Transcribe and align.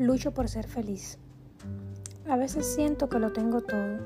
Lucho 0.00 0.32
por 0.32 0.48
ser 0.48 0.66
feliz. 0.66 1.18
A 2.26 2.38
veces 2.38 2.64
siento 2.64 3.10
que 3.10 3.18
lo 3.18 3.34
tengo 3.34 3.60
todo, 3.60 3.98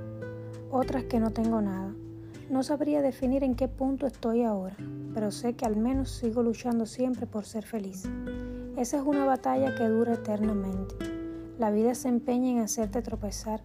otras 0.72 1.04
que 1.04 1.21
no 1.21 1.31
tengo 1.31 1.61
nada. 1.61 1.95
No 2.51 2.65
sabría 2.65 3.01
definir 3.01 3.45
en 3.45 3.54
qué 3.54 3.69
punto 3.69 4.08
estoy 4.08 4.43
ahora, 4.43 4.75
pero 5.15 5.30
sé 5.30 5.54
que 5.54 5.67
al 5.67 5.76
menos 5.76 6.11
sigo 6.11 6.43
luchando 6.43 6.85
siempre 6.85 7.29
por 7.29 7.44
ser 7.44 7.65
feliz. 7.65 8.08
Esa 8.76 8.97
es 8.97 9.04
una 9.04 9.25
batalla 9.25 9.76
que 9.76 9.85
dura 9.85 10.15
eternamente. 10.15 10.97
La 11.61 11.71
vida 11.71 11.95
se 11.95 12.08
empeña 12.08 12.51
en 12.51 12.58
hacerte 12.58 13.01
tropezar, 13.01 13.61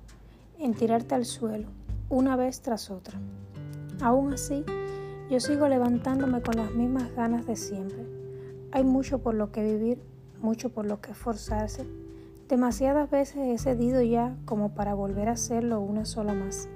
en 0.59 0.75
tirarte 0.75 1.16
al 1.16 1.25
suelo, 1.25 1.70
una 2.09 2.36
vez 2.36 2.61
tras 2.61 2.91
otra. 2.91 3.20
Aún 4.02 4.34
así, 4.34 4.64
yo 5.32 5.39
sigo 5.39 5.68
levantándome 5.68 6.43
con 6.43 6.57
las 6.57 6.71
mismas 6.75 7.11
ganas 7.16 7.47
de 7.47 7.55
siempre. 7.55 8.05
Hay 8.71 8.83
mucho 8.83 9.18
por 9.18 9.33
lo 9.33 9.52
que 9.52 9.64
vivir, 9.64 10.00
mucho 10.39 10.69
por 10.69 10.86
lo 10.86 11.02
que 11.02 11.10
esforzarse, 11.10 11.88
Demasiadas 12.50 13.12
veces 13.12 13.38
he 13.38 13.58
cedido 13.60 14.02
ya 14.02 14.36
como 14.46 14.74
para 14.74 14.96
volver 14.96 15.30
a 15.30 15.34
hacerlo 15.34 15.82
una 15.82 16.04
sola 16.06 16.34
más. 16.34 16.68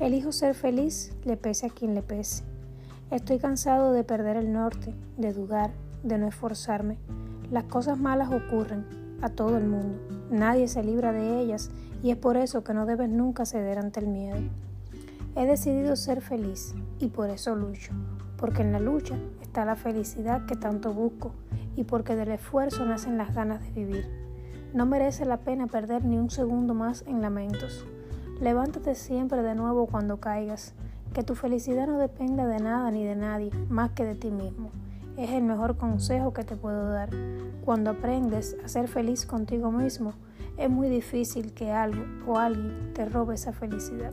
Elijo 0.00 0.32
ser 0.32 0.56
feliz, 0.56 1.14
le 1.22 1.36
pese 1.36 1.66
a 1.66 1.70
quien 1.70 1.94
le 1.94 2.02
pese. 2.02 2.42
Estoy 3.12 3.38
cansado 3.38 3.92
de 3.92 4.02
perder 4.02 4.36
el 4.36 4.52
norte, 4.52 4.92
de 5.16 5.32
dudar, 5.32 5.70
de 6.02 6.18
no 6.18 6.26
esforzarme. 6.26 6.98
Las 7.52 7.64
cosas 7.64 8.00
malas 8.00 8.32
ocurren 8.32 8.84
a 9.22 9.28
todo 9.28 9.58
el 9.58 9.64
mundo. 9.64 10.00
Nadie 10.28 10.66
se 10.66 10.82
libra 10.82 11.12
de 11.12 11.38
ellas 11.38 11.70
y 12.02 12.10
es 12.10 12.16
por 12.16 12.36
eso 12.36 12.64
que 12.64 12.74
no 12.74 12.84
debes 12.84 13.08
nunca 13.08 13.46
ceder 13.46 13.78
ante 13.78 14.00
el 14.00 14.08
miedo. 14.08 14.40
He 15.36 15.46
decidido 15.46 15.94
ser 15.94 16.20
feliz 16.20 16.74
y 16.98 17.10
por 17.10 17.30
eso 17.30 17.54
lucho, 17.54 17.92
porque 18.36 18.62
en 18.62 18.72
la 18.72 18.80
lucha 18.80 19.14
está 19.40 19.64
la 19.64 19.76
felicidad 19.76 20.46
que 20.46 20.56
tanto 20.56 20.92
busco 20.92 21.30
y 21.76 21.84
porque 21.84 22.16
del 22.16 22.32
esfuerzo 22.32 22.84
nacen 22.84 23.18
las 23.18 23.32
ganas 23.36 23.62
de 23.62 23.70
vivir. 23.70 24.29
No 24.72 24.86
merece 24.86 25.24
la 25.24 25.38
pena 25.38 25.66
perder 25.66 26.04
ni 26.04 26.16
un 26.16 26.30
segundo 26.30 26.74
más 26.74 27.02
en 27.08 27.20
lamentos. 27.20 27.84
Levántate 28.40 28.94
siempre 28.94 29.42
de 29.42 29.56
nuevo 29.56 29.86
cuando 29.86 30.20
caigas. 30.20 30.74
Que 31.12 31.24
tu 31.24 31.34
felicidad 31.34 31.88
no 31.88 31.98
dependa 31.98 32.46
de 32.46 32.60
nada 32.60 32.88
ni 32.92 33.04
de 33.04 33.16
nadie, 33.16 33.50
más 33.68 33.90
que 33.90 34.04
de 34.04 34.14
ti 34.14 34.30
mismo. 34.30 34.70
Es 35.16 35.30
el 35.30 35.42
mejor 35.42 35.76
consejo 35.76 36.32
que 36.32 36.44
te 36.44 36.54
puedo 36.54 36.88
dar. 36.88 37.10
Cuando 37.64 37.90
aprendes 37.90 38.56
a 38.64 38.68
ser 38.68 38.86
feliz 38.86 39.26
contigo 39.26 39.72
mismo, 39.72 40.12
es 40.56 40.70
muy 40.70 40.88
difícil 40.88 41.52
que 41.52 41.72
algo 41.72 42.04
o 42.28 42.38
alguien 42.38 42.92
te 42.94 43.04
robe 43.06 43.34
esa 43.34 43.52
felicidad. 43.52 44.12